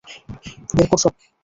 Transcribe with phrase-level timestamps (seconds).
[0.75, 1.13] বের কর সব।